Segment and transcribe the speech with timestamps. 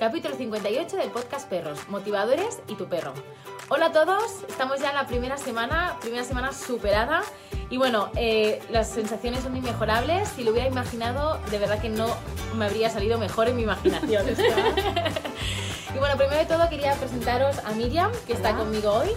[0.00, 3.12] capítulo 58 del podcast Perros, Motivadores y tu perro.
[3.68, 7.22] Hola a todos, estamos ya en la primera semana, primera semana superada
[7.68, 10.26] y bueno, eh, las sensaciones son inmejorables.
[10.30, 12.06] Si lo hubiera imaginado, de verdad que no
[12.56, 14.26] me habría salido mejor en mi imaginación.
[15.94, 19.10] y bueno, primero de todo quería presentaros a Miriam, que está conmigo hoy.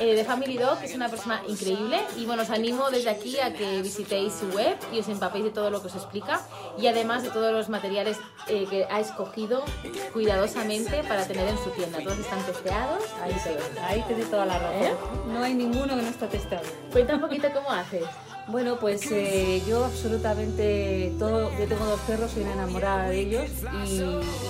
[0.00, 2.00] Eh, de Family Dog, que es una persona increíble.
[2.16, 5.50] Y bueno, os animo desde aquí a que visitéis su web y os empapéis de
[5.50, 6.40] todo lo que os explica
[6.78, 8.18] y además de todos los materiales
[8.48, 9.64] eh, que ha escogido
[10.12, 11.98] cuidadosamente para tener en su tienda.
[12.02, 13.02] Todos están testeados.
[13.22, 14.82] Ahí, te, ahí te toda la razón.
[14.82, 14.94] ¿Eh?
[15.28, 16.62] No hay ninguno que no está testado.
[16.90, 18.04] Cuenta un poquito cómo haces.
[18.48, 23.50] Bueno, pues eh, yo absolutamente todo, yo tengo dos perros, soy una enamorada de ellos
[23.86, 23.98] y,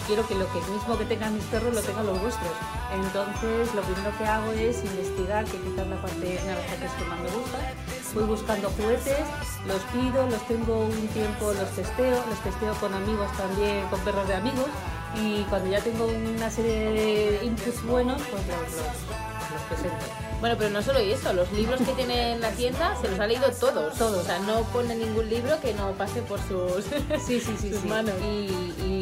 [0.07, 2.53] quiero que lo que mismo que tengan mis perros lo tengan los vuestros.
[2.95, 7.05] Entonces lo primero que hago es investigar, que quizás la parte, de las partes que
[7.05, 7.59] más me gusta.
[8.15, 9.27] Voy buscando juguetes,
[9.67, 14.27] los pido, los tengo un tiempo, los testeo, los testeo con amigos también, con perros
[14.27, 14.69] de amigos
[15.21, 19.32] y cuando ya tengo una serie de inputs buenos, pues los
[20.41, 23.27] Bueno, pero no solo eso, los libros que tiene en la tienda se los ha
[23.29, 23.97] leído todos.
[23.97, 24.19] Todos.
[24.19, 26.85] O sea, no pone ningún libro que no pase por sus,
[27.25, 28.15] sí, sí, sí, manos.
[28.21, 29.02] Y,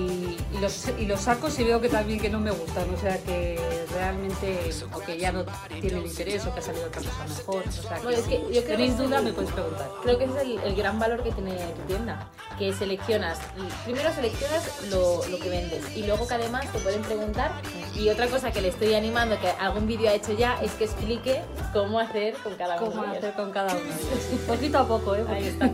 [0.61, 2.93] los, y los saco si veo que también que no me gustan.
[2.95, 3.59] O sea, que
[3.95, 5.45] realmente, o que ya no
[5.81, 7.65] tienen interés o que ha salido otra cosa mejor.
[7.67, 9.91] O sea, bueno, es que yo creo tenéis duda, me puedes preguntar.
[10.03, 12.29] Creo que ese es el, el, gran valor que tiene tu tienda.
[12.59, 13.39] Que seleccionas,
[13.85, 17.53] primero seleccionas lo, lo que vendes y luego que además te pueden preguntar.
[17.95, 20.85] Y otra cosa que le estoy animando, que algún vídeo ha hecho ya, es que
[20.85, 22.91] explique cómo hacer con cada uno.
[22.91, 23.91] Cómo hacer con cada uno.
[24.47, 25.25] Poquito a poco, ¿eh?
[25.29, 25.71] Ahí está.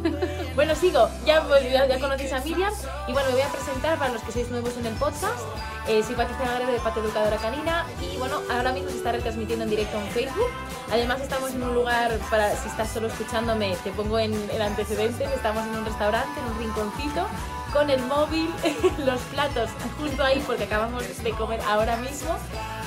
[0.54, 1.08] bueno, sigo.
[1.24, 1.46] Ya,
[1.88, 2.72] ya, conocéis a Miriam.
[3.08, 5.40] Y bueno, me voy a presentar para los que sois nuevos en el podcast.
[5.88, 7.86] Eh, soy Patricia Agrede de Pata Educadora Canina.
[8.00, 10.50] Y bueno, ahora mismo se está retransmitiendo en directo en Facebook.
[10.90, 15.24] Además, estamos en un lugar para, si estás solo escuchándome, te pongo en el antecedente.
[15.24, 17.26] Estamos en un restaurante, en un rinconcito
[17.72, 18.48] con el móvil,
[19.04, 19.68] los platos
[20.00, 22.36] justo ahí porque acabamos de comer ahora mismo.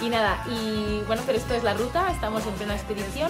[0.02, 3.30] Y nada, y bueno, pero esto es la ruta, estamos en plena expedición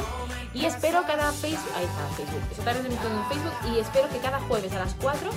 [0.54, 4.72] y espero cada Facebook, ahí está Facebook, está en Facebook y espero que cada jueves
[4.74, 5.30] a las 4,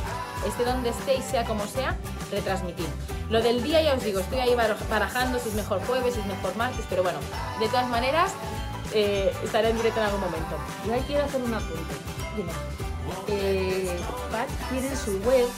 [0.47, 1.97] esté donde estéis, sea como sea,
[2.31, 2.87] retransmitir.
[3.33, 6.27] Lo del día ya os digo, estoy ahí barajando si es mejor jueves, si es
[6.27, 7.19] mejor martes, pero bueno,
[7.61, 8.35] de todas maneras
[8.93, 10.55] eh, estaré en directo en algún momento.
[10.87, 11.95] Y ahí quiero hacer una pregunta.
[12.37, 12.53] Dime.
[13.29, 13.97] Eh,
[14.31, 15.49] Pat tiene su web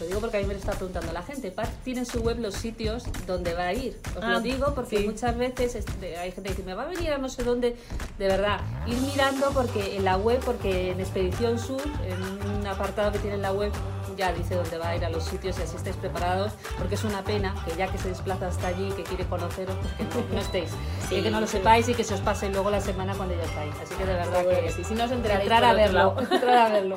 [0.00, 1.50] lo digo porque a mí me lo está preguntando la gente.
[1.50, 4.00] Pat tiene en su web los sitios donde va a ir.
[4.16, 6.86] Os lo ah, digo porque muchas veces este, hay gente que dice, me va a
[6.86, 7.76] venir a no sé dónde.
[8.18, 13.12] De verdad, ir mirando porque en la web, porque en Expedición Sur, en un apartado
[13.12, 13.72] que tiene en la web,
[14.16, 17.04] ya dice dónde va a ir a los sitios y así estáis preparados, porque es
[17.04, 19.76] una pena que ya que se desplaza hasta allí, que quiere conoceros,
[20.12, 20.70] pues que no, estéis.
[21.10, 23.42] y que no lo sepáis y que se os pase luego la semana cuando ya
[23.42, 23.74] estáis.
[23.82, 26.16] Así que de verdad que, sí, si no os enteraréis, entrar a verlo.
[26.30, 26.96] entrar a verlo.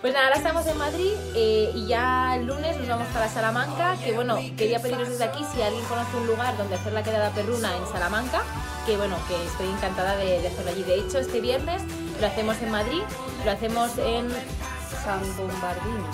[0.00, 3.96] Pues nada, ahora estamos en Madrid eh, y ya el lunes nos vamos para Salamanca,
[4.04, 7.30] que bueno, quería pediros desde aquí si alguien conoce un lugar donde hacer la quedada
[7.30, 8.42] perruna en Salamanca,
[8.86, 10.84] que bueno, que estoy encantada de, de hacerlo allí.
[10.84, 11.82] De hecho, este viernes
[12.20, 13.02] lo hacemos en Madrid,
[13.44, 14.28] lo hacemos en
[15.04, 16.08] San Bombardino.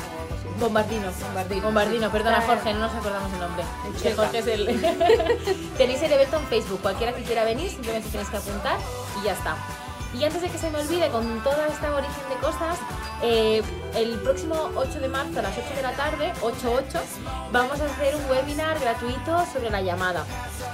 [0.60, 1.10] Bombardino.
[1.10, 1.62] Bombardino.
[1.62, 3.64] Bombardino, perdona Jorge, no nos acordamos el nombre.
[4.16, 4.66] Jorge es el...
[5.78, 8.78] tenéis el evento en Facebook, cualquiera que quiera venir, simplemente tenéis que apuntar
[9.20, 9.56] y ya está.
[10.18, 12.78] Y antes de que se me olvide, con toda esta origen de cosas,
[13.20, 13.62] eh,
[13.96, 17.00] el próximo 8 de marzo a las 8 de la tarde, 8-8,
[17.50, 20.24] vamos a hacer un webinar gratuito sobre la llamada.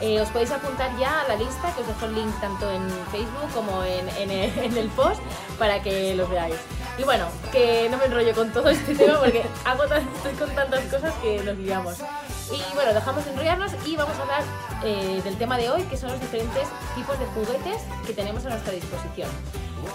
[0.03, 2.82] Eh, os podéis apuntar ya a la lista, que os dejo el link tanto en
[3.10, 5.21] Facebook como en, en el post
[5.59, 6.56] para que los veáis.
[6.98, 10.84] Y bueno, que no me enrollo con todo este tema porque hago estoy con tantas
[10.84, 11.96] cosas que nos liamos.
[12.52, 14.42] Y bueno, dejamos de enrollarnos y vamos a hablar
[14.84, 18.50] eh, del tema de hoy, que son los diferentes tipos de juguetes que tenemos a
[18.50, 19.28] nuestra disposición.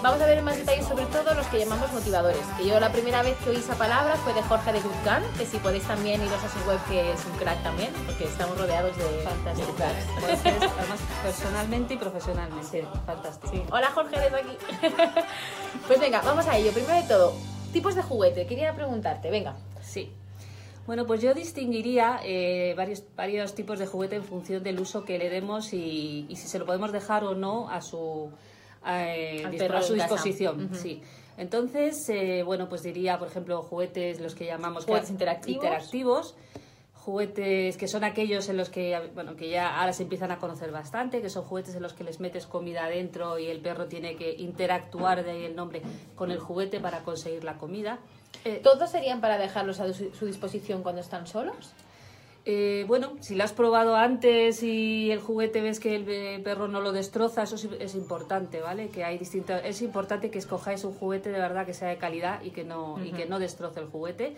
[0.01, 3.21] Vamos a ver más detalles sobre todo los que llamamos motivadores, que yo la primera
[3.21, 6.43] vez que oí esa palabra fue de Jorge de Guzgán, que si podéis también iros
[6.43, 10.39] a su web, que es un crack también, porque estamos rodeados de fantásticos cracks.
[10.45, 13.63] además, personalmente y profesionalmente, fantástico.
[13.71, 14.57] Hola Jorge, desde aquí.
[15.87, 16.71] pues venga, vamos a ello.
[16.71, 17.33] Primero de todo,
[17.71, 18.47] tipos de juguete.
[18.47, 19.55] Quería preguntarte, venga.
[19.81, 20.11] Sí.
[20.85, 25.17] Bueno, pues yo distinguiría eh, varios, varios tipos de juguete en función del uso que
[25.17, 28.31] le demos y si se lo podemos dejar o no a su
[28.85, 29.43] eh,
[29.73, 30.69] a su disposición.
[30.73, 31.01] Sí.
[31.37, 35.63] Entonces, eh, bueno, pues diría, por ejemplo, juguetes, los que llamamos juguetes interactivos.
[35.63, 36.35] interactivos.
[36.93, 40.71] juguetes que son aquellos en los que, bueno, que ya ahora se empiezan a conocer
[40.71, 44.15] bastante, que son juguetes en los que les metes comida adentro y el perro tiene
[44.15, 45.81] que interactuar, de ahí el nombre,
[46.15, 47.99] con el juguete para conseguir la comida.
[48.43, 51.73] Eh, ¿Todos serían para dejarlos a su disposición cuando están solos?
[52.47, 56.79] Eh, bueno, si lo has probado antes y el juguete ves que el perro no
[56.79, 58.89] lo destroza, eso es, importante, ¿vale?
[58.89, 62.43] Que hay distintos, es importante que escojáis un juguete de verdad que sea de calidad
[62.43, 64.37] y que no, y que no destroce el juguete.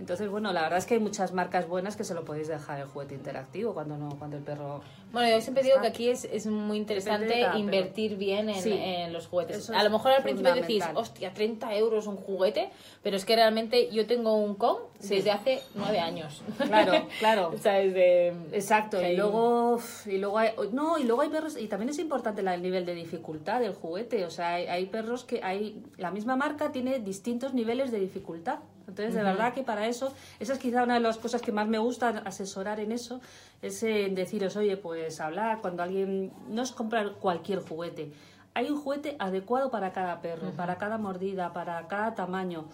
[0.00, 2.80] Entonces, bueno, la verdad es que hay muchas marcas buenas que se lo podéis dejar
[2.80, 4.82] el juguete interactivo cuando no cuando el perro...
[5.12, 9.70] Bueno, yo siempre digo que aquí es, es muy interesante invertir bien en, los juguetes.
[9.70, 12.70] A lo mejor al principio decís, hostia, 30 euros un juguete,
[13.02, 16.42] pero es que realmente yo tengo un con desde hace nueve años.
[16.58, 17.52] Claro, claro.
[17.54, 18.28] o sea, desde...
[18.52, 22.40] Exacto, y luego, y luego hay, no, y luego hay perros, y también es importante
[22.40, 26.34] el nivel de dificultad del juguete, o sea, hay, hay perros que hay, la misma
[26.34, 28.58] marca tiene distintos niveles de dificultad.
[28.86, 31.66] Entonces, de verdad que para eso, esa es quizá una de las cosas que más
[31.66, 33.20] me gusta asesorar en eso,
[33.62, 38.12] es en deciros, oye, pues hablar cuando alguien, no es comprar cualquier juguete,
[38.54, 42.66] hay un juguete adecuado para cada perro, para cada mordida, para cada tamaño.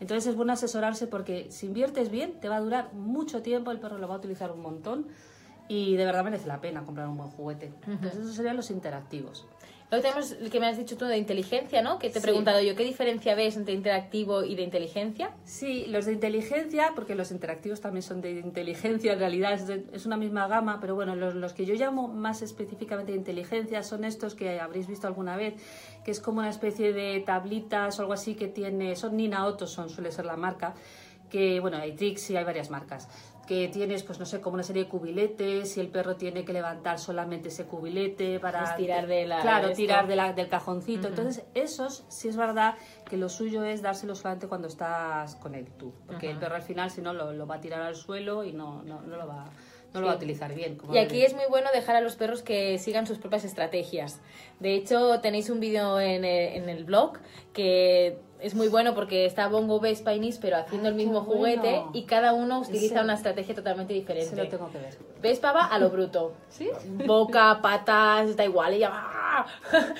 [0.00, 3.78] Entonces es bueno asesorarse porque si inviertes bien, te va a durar mucho tiempo, el
[3.78, 5.06] perro lo va a utilizar un montón
[5.68, 7.72] y de verdad merece la pena comprar un buen juguete.
[7.86, 9.46] Entonces esos serían los interactivos.
[9.90, 12.00] Luego tenemos el que me has dicho tú de inteligencia, ¿no?
[12.00, 15.30] Que te he preguntado yo, ¿qué diferencia ves entre interactivo y de inteligencia?
[15.44, 19.52] Sí, los de inteligencia, porque los interactivos también son de inteligencia, en realidad
[19.92, 23.84] es, una misma gama, pero bueno, los, los, que yo llamo más específicamente de inteligencia
[23.84, 25.54] son estos que habréis visto alguna vez,
[26.04, 29.88] que es como una especie de tablitas o algo así que tiene, son Nina Ottoson,
[29.88, 30.74] suele ser la marca,
[31.30, 33.08] que bueno, hay y hay varias marcas
[33.46, 36.52] que tienes, pues no sé, como una serie de cubiletes y el perro tiene que
[36.52, 38.60] levantar solamente ese cubilete para...
[38.60, 39.40] Pues tirar de la...
[39.40, 41.08] Claro, tirar de la, del cajoncito.
[41.08, 42.74] Entonces, esos sí es verdad
[43.08, 45.92] que lo suyo es dárselo solamente cuando estás con él tú.
[46.06, 48.52] Porque el perro al final, si no, lo, lo, va a tirar al suelo y
[48.52, 49.44] no, no, no lo va
[49.94, 50.76] no lo va a utilizar bien.
[50.92, 54.20] y aquí es muy bueno dejar a los perros que sigan sus propias estrategias.
[54.60, 57.18] De hecho, tenéis un vídeo en, en el blog
[57.54, 62.02] que es muy bueno porque está Bongo Base Painis, pero haciendo el mismo juguete y
[62.04, 64.36] cada uno utiliza una estrategia totalmente diferente.
[64.36, 64.94] Lo tengo que ver.
[65.22, 66.34] Vespa va a lo bruto.
[66.48, 66.68] ¿Sí?
[67.06, 69.25] Boca, patas, da igual, ella va.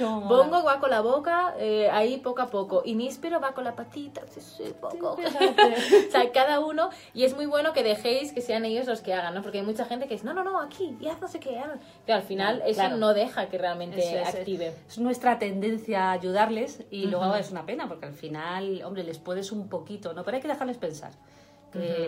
[0.00, 2.82] Bongo va con la boca, eh, ahí poco a poco.
[2.84, 5.12] Y Níspero va con la patita, sí, poco.
[5.12, 6.90] o sea, cada uno.
[7.14, 9.42] Y es muy bueno que dejéis que sean ellos los que hagan, ¿no?
[9.42, 11.60] Porque hay mucha gente que dice, no, no, no, aquí, ya no sé qué.
[12.04, 14.74] Pero al final eso no deja que realmente active.
[14.88, 19.18] Es, nuestra tendencia a ayudarles y luego es una pena porque al final, hombre, les
[19.18, 20.24] puedes un poquito, ¿no?
[20.24, 21.12] Pero hay que dejarles pensar.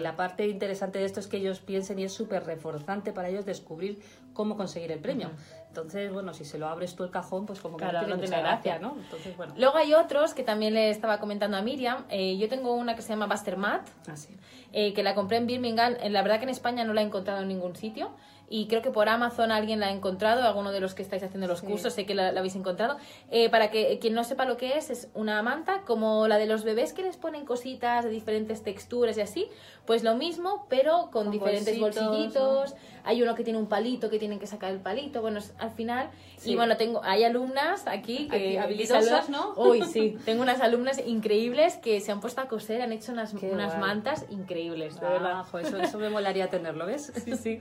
[0.00, 3.44] La parte interesante de esto es que ellos piensen y es súper reforzante para ellos
[3.44, 4.00] descubrir
[4.38, 5.32] cómo conseguir el premio.
[5.66, 8.38] Entonces, bueno, si se lo abres tú el cajón, pues como que no tiene, mucha
[8.38, 8.96] gracia, ¿no?
[8.96, 9.52] Entonces, bueno.
[9.56, 12.04] Luego hay otros que también le estaba comentando a Miriam.
[12.08, 14.36] Eh, yo tengo una que se llama Buster Mat, ah, sí.
[14.72, 15.96] eh, que la compré en Birmingham.
[16.00, 18.12] Eh, la verdad que en España no la he encontrado en ningún sitio
[18.50, 21.46] y creo que por Amazon alguien la ha encontrado, alguno de los que estáis haciendo
[21.46, 22.96] los cursos, sé que la, habéis encontrado.
[23.30, 26.46] Eh, para que quien no sepa lo que es, es una manta como la de
[26.46, 29.48] los bebés que les ponen cositas de diferentes texturas y así,
[29.86, 32.74] pues lo mismo, pero con, diferentes bolsillitos.
[33.04, 35.22] Hay uno que tiene un palito que tienen que sacar el palito.
[35.22, 36.10] Bueno, al final.
[36.44, 39.54] Y bueno, tengo hay alumnas aquí que habilidosas, ¿no?
[39.56, 40.18] Uy, sí.
[40.26, 44.26] Tengo unas alumnas increíbles que se han puesto a coser, han hecho unas, unas mantas
[44.28, 45.46] increíbles, de ah, verdad.
[45.62, 47.12] eso, eso me molaría tenerlo, ¿ves?
[47.24, 47.60] Sí, sí.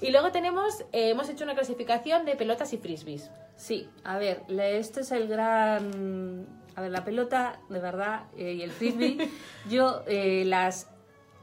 [0.00, 3.30] Y luego tenemos, eh, hemos hecho una clasificación de pelotas y frisbees.
[3.56, 6.46] Sí, a ver, este es el gran...
[6.74, 9.30] A ver, la pelota, de verdad, eh, y el frisbee,
[9.70, 10.88] yo eh, las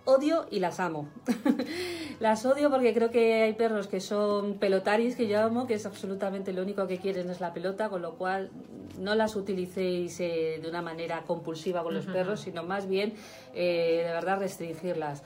[0.05, 1.09] odio y las amo.
[2.19, 5.85] las odio porque creo que hay perros que son pelotaris, que yo amo, que es
[5.85, 8.51] absolutamente lo único que quieren es la pelota, con lo cual
[8.99, 13.13] no las utilicéis de una manera compulsiva con los perros, sino más bien
[13.53, 15.23] de verdad restringirlas.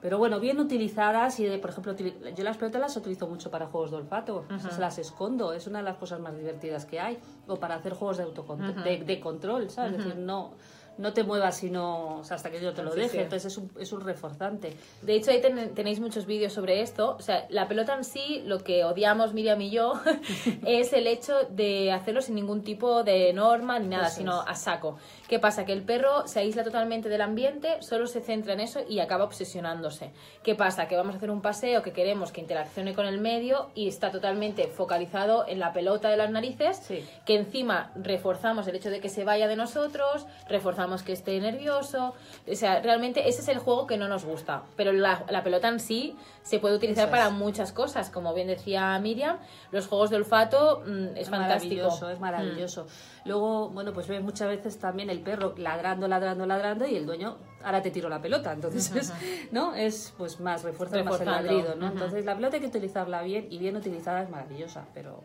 [0.00, 3.90] Pero bueno, bien utilizadas y, por ejemplo, yo las pelotas las utilizo mucho para juegos
[3.90, 7.56] de olfato, se las escondo, es una de las cosas más divertidas que hay, o
[7.56, 9.92] para hacer juegos de, autocontrol, de, control, ¿sabes?
[9.92, 10.52] Es decir, no
[11.00, 13.22] no te muevas sino hasta que yo te lo deje.
[13.22, 14.76] Entonces es un, es un reforzante.
[15.02, 17.16] De hecho, ahí tenéis muchos vídeos sobre esto.
[17.18, 19.94] O sea, la pelota en sí, lo que odiamos Miriam y yo,
[20.66, 24.98] es el hecho de hacerlo sin ningún tipo de norma ni nada, sino a saco.
[25.28, 25.64] ¿Qué pasa?
[25.64, 29.24] Que el perro se aísla totalmente del ambiente, solo se centra en eso y acaba
[29.24, 30.10] obsesionándose.
[30.42, 30.88] ¿Qué pasa?
[30.88, 34.10] Que vamos a hacer un paseo que queremos que interaccione con el medio y está
[34.10, 36.82] totalmente focalizado en la pelota de las narices,
[37.24, 42.14] que encima reforzamos el hecho de que se vaya de nosotros, reforzamos que esté nervioso.
[42.50, 44.64] O sea, realmente ese es el juego que no nos gusta.
[44.76, 48.10] Pero la, pelota en sí se puede utilizar para muchas cosas.
[48.10, 49.38] Como bien decía Miriam,
[49.70, 51.82] los juegos de olfato mm, es, fantástico.
[51.84, 52.86] Maravilloso, es maravilloso.
[53.24, 57.36] Luego, bueno, pues ve muchas veces también el perro ladrando, ladrando, ladrando y el dueño,
[57.62, 58.52] ahora te tiro la pelota.
[58.52, 59.12] Entonces, es,
[59.52, 59.74] ¿no?
[59.74, 61.88] Es pues más refuerzo, más el ladrido, ¿no?
[61.88, 65.22] Entonces, la pelota hay que utilizarla bien y bien utilizada es maravillosa, pero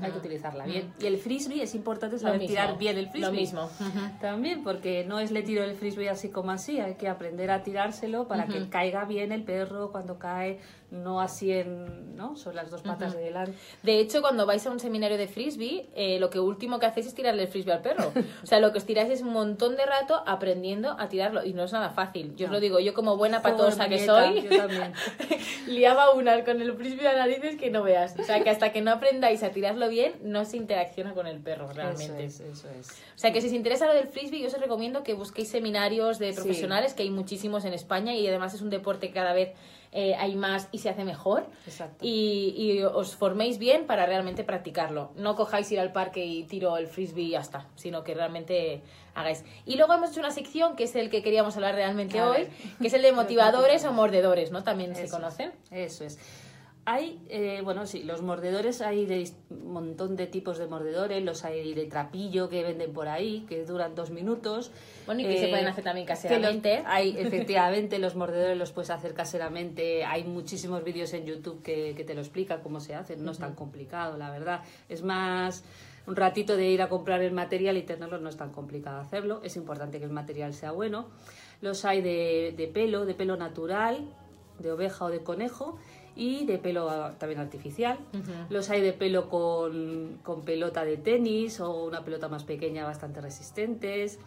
[0.00, 0.92] hay que utilizarla bien.
[1.00, 3.30] Y el frisbee es importante saber tirar bien el frisbee.
[3.30, 3.70] Lo mismo.
[4.20, 7.62] También, porque no es le tiro el frisbee así como así, hay que aprender a
[7.62, 10.58] tirárselo para que caiga bien el perro cuando cae,
[10.90, 12.36] no así en, ¿no?
[12.36, 13.52] Son las dos patas de delante.
[13.82, 17.06] De hecho, cuando vais a un seminario de frisbee, eh, lo que último que hacéis
[17.06, 18.12] es tirarle el frisbee al perro.
[18.42, 21.52] o sea, lo que os tiráis es un montón de rato aprendiendo a tirarlo y
[21.54, 22.34] no es nada fácil.
[22.36, 24.92] Yo os lo digo, yo como buena patosa que soy, yo también.
[25.66, 28.14] liaba una con el frisbee a narices que no veas.
[28.18, 31.40] O sea, que hasta que no aprendáis a tirarlo bien, no se interacciona con el
[31.40, 32.24] perro realmente.
[32.24, 32.90] Eso es, eso es.
[32.90, 36.18] O sea, que si os interesa lo del frisbee, yo os recomiendo que busquéis seminarios
[36.18, 39.52] de profesionales, que hay muchísimos en España y además es un deporte que cada vez
[39.98, 41.46] eh, hay más y se hace mejor.
[42.02, 45.10] Y, y, os forméis bien para realmente practicarlo.
[45.16, 48.82] No cojáis ir al parque y tiro el frisbee y ya está, sino que realmente
[49.14, 49.42] hagáis.
[49.64, 52.46] Y luego hemos hecho una sección que es el que queríamos hablar realmente hoy,
[52.78, 54.62] que es el de motivadores o mordedores, ¿no?
[54.62, 55.52] También se conocen.
[55.70, 56.18] Eso es.
[56.88, 61.44] Hay, eh, bueno, sí, los mordedores hay de un montón de tipos de mordedores, los
[61.44, 64.70] hay de trapillo que venden por ahí, que duran dos minutos.
[65.04, 66.84] Bueno, y que se pueden hacer también caseramente.
[66.86, 70.04] hay, efectivamente, los mordedores los puedes hacer caseramente.
[70.04, 73.24] Hay muchísimos vídeos en YouTube que, que te lo explican cómo se hacen.
[73.24, 74.60] No es tan complicado, la verdad.
[74.88, 75.64] Es más
[76.06, 79.40] un ratito de ir a comprar el material y tenerlo, no es tan complicado hacerlo.
[79.42, 81.08] Es importante que el material sea bueno.
[81.60, 84.06] Los hay de, de pelo, de pelo natural,
[84.60, 85.78] de oveja o de conejo
[86.16, 87.98] y de pelo también artificial.
[88.48, 93.20] Los hay de pelo con, con, pelota de tenis o una pelota más pequeña bastante
[93.20, 94.18] resistentes.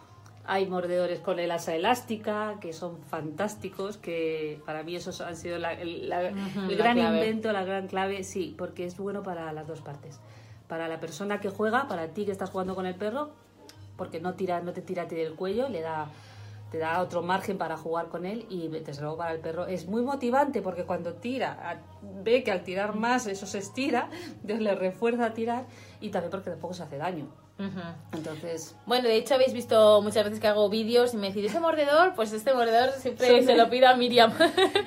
[0.46, 5.58] Hay mordedores con el asa elástica que son fantásticos, que para mí esos han sido
[5.58, 6.10] el,
[6.78, 10.20] gran invento, la gran clave, sí, porque es bueno para las dos partes.
[10.68, 13.32] Para la persona que juega, para ti que estás jugando con el perro,
[13.98, 16.08] porque no, tira, no te tira a ti del cuello, le da
[16.72, 19.88] te da otro margen para jugar con él y desde luego para el perro es
[19.88, 24.10] muy motivante porque cuando tira, ve que al tirar más eso se estira,
[24.42, 25.66] entonces le refuerza a tirar
[26.00, 27.28] y también porque tampoco se hace daño.
[28.14, 28.74] Entonces.
[28.86, 32.14] Bueno, de hecho habéis visto muchas veces que hago vídeos y me decís, ese mordedor,
[32.16, 34.32] pues este mordedor siempre se lo pido a Miriam.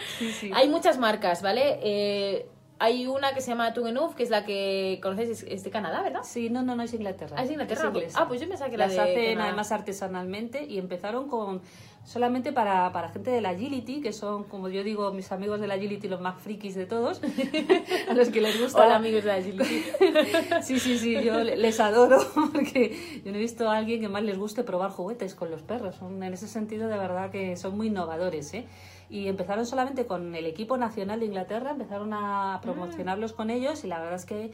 [0.54, 1.78] Hay muchas marcas, ¿vale?
[1.82, 2.48] Eh,
[2.82, 6.22] hay una que se llama Tugenuf, que es la que conocéis, es, de Canadá, ¿verdad?
[6.24, 7.36] Sí, no, no, no es Inglaterra.
[7.38, 7.92] Ah, es Inglaterra.
[8.14, 11.62] ah, pues yo pensaba que Las hacen además artesanalmente y empezaron con
[12.04, 15.66] solamente para, para gente de la agility, que son, como yo digo, mis amigos de
[15.66, 17.20] la agility los más frikis de todos,
[18.08, 18.84] a los que les gusta.
[18.84, 19.84] Hola amigos de la agility.
[20.62, 22.18] sí, sí, sí, yo les adoro
[22.52, 25.62] porque yo no he visto a alguien que más les guste probar juguetes con los
[25.62, 25.96] perros.
[25.96, 28.66] Son, en ese sentido, de verdad que son muy innovadores, ¿eh?
[29.12, 33.86] y empezaron solamente con el equipo nacional de Inglaterra, empezaron a promocionarlos con ellos y
[33.86, 34.52] la verdad es que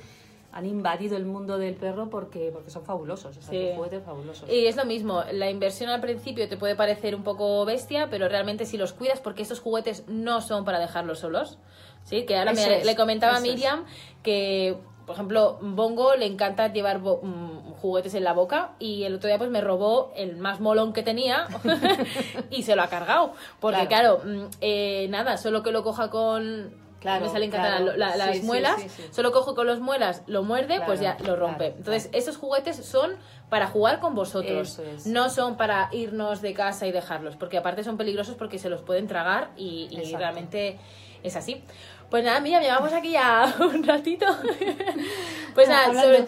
[0.53, 4.49] han invadido el mundo del perro porque, porque son fabulosos, o sea, juguetes fabulosos.
[4.51, 8.29] Y es lo mismo, la inversión al principio te puede parecer un poco bestia, pero
[8.29, 11.59] realmente si los cuidas, porque estos juguetes no son para dejarlos solos,
[12.05, 12.25] ¿sí?
[12.25, 13.85] Que ahora me, le comentaba a Miriam
[14.23, 14.77] que
[15.09, 19.39] por ejemplo, Bongo le encanta llevar mm, juguetes en la boca y el otro día
[19.39, 21.47] pues me robó el más molón que tenía
[22.51, 23.33] y se lo ha cargado.
[23.59, 26.88] Porque claro, mm, eh, nada, solo que lo coja con...
[27.01, 27.51] Claro, me salen
[27.97, 28.81] las muelas,
[29.13, 31.75] solo cojo con las muelas, lo muerde, pues ya lo rompe.
[31.77, 33.13] Entonces, esos juguetes son
[33.49, 37.97] para jugar con vosotros, no son para irnos de casa y dejarlos, porque aparte son
[37.97, 40.79] peligrosos porque se los pueden tragar y, y realmente
[41.23, 41.63] es así.
[42.11, 44.27] Pues nada, mira, llevamos aquí ya un ratito.
[45.55, 46.27] pues nada, sobre,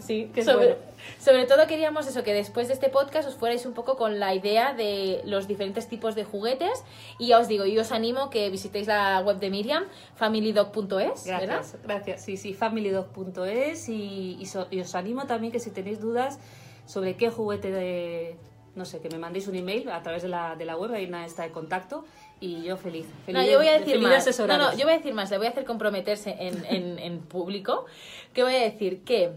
[0.00, 0.76] sí, sobre,
[1.18, 4.34] sobre, todo queríamos eso, que después de este podcast os fuerais un poco con la
[4.34, 6.84] idea de los diferentes tipos de juguetes.
[7.18, 9.84] Y ya os digo, yo os animo que visitéis la web de Miriam,
[10.16, 11.26] familydog.es.
[11.26, 12.22] Gracias, gracias.
[12.22, 13.88] Sí, sí, familydog.es.
[13.88, 14.38] Y,
[14.70, 16.38] y, os animo también que si tenéis dudas
[16.86, 18.36] sobre qué juguete de
[18.74, 21.08] no sé, que me mandéis un email a través de la, de la web, ahí
[21.24, 22.04] está de contacto
[22.40, 23.06] y yo feliz.
[23.28, 24.38] no, yo voy a decir más.
[24.38, 25.30] No, no, yo voy a decir más.
[25.30, 27.86] Le voy a hacer comprometerse en, en, en público.
[28.32, 29.32] Que voy a decir que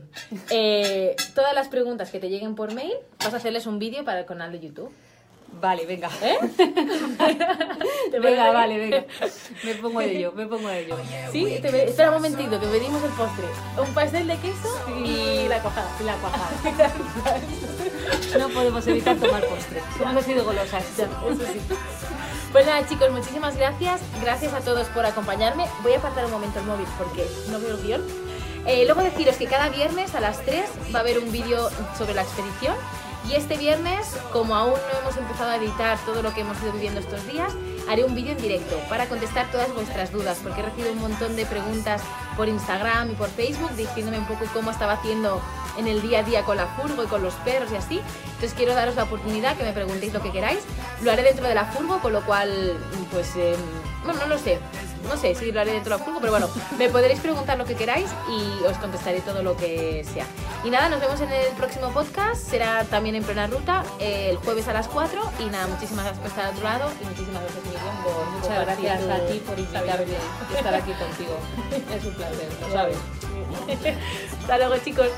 [0.50, 4.20] eh, todas las preguntas que te lleguen por mail, vas a hacerles un vídeo para
[4.20, 4.92] el canal de YouTube.
[5.62, 6.10] Vale, venga.
[6.22, 6.38] ¿Eh?
[8.22, 9.06] venga, vale, venga.
[9.64, 10.98] Me pongo de ello, me pongo de ello.
[11.32, 13.46] Sí, espera un momentito, que pedimos el postre.
[13.78, 14.70] Un pastel de queso
[15.04, 15.90] y la cuajada.
[16.04, 17.40] La cuajada.
[18.40, 19.82] no podemos evitar tomar postre.
[20.02, 20.84] Hemos sido golosas.
[21.00, 21.60] eso sí.
[22.58, 24.02] Pues nada, chicos, muchísimas gracias.
[24.20, 25.68] Gracias a todos por acompañarme.
[25.84, 28.02] Voy a apartar un momento el móvil porque no veo el guion.
[28.66, 32.16] Eh, luego deciros que cada viernes a las 3 va a haber un vídeo sobre
[32.16, 32.76] la expedición.
[33.28, 36.72] Y este viernes, como aún no hemos empezado a editar todo lo que hemos ido
[36.72, 37.54] viviendo estos días,
[37.90, 41.36] haré un vídeo en directo para contestar todas vuestras dudas, porque he recibido un montón
[41.36, 42.02] de preguntas
[42.38, 45.42] por Instagram y por Facebook diciéndome un poco cómo estaba haciendo
[45.78, 48.02] en el día a día con la furgo y con los perros y así.
[48.26, 50.60] Entonces quiero daros la oportunidad que me preguntéis lo que queráis.
[51.02, 52.78] Lo haré dentro de la furgo, con lo cual,
[53.12, 53.60] pues, em,
[54.08, 54.60] bueno, no lo sé.
[55.08, 57.76] no sé si lo haré dentro del juego, pero bueno, me podréis preguntar lo que
[57.76, 60.26] queráis y os contestaré todo lo que sea.
[60.64, 64.68] Y nada, nos vemos en el próximo podcast, será también en plena ruta, el jueves
[64.68, 67.66] a las 4 y nada, muchísimas gracias por estar al otro lado y muchísimas gracias
[67.66, 70.06] Miriam por Muchas gracias a ti por invitarme
[70.52, 71.38] y estar aquí contigo.
[71.96, 72.98] Es un placer, lo sabes.
[74.42, 75.10] Hasta luego chicos.